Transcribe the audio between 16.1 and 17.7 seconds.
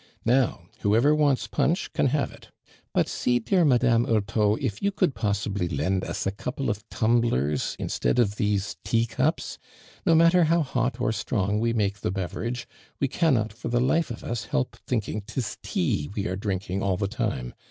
we are drinking all the time.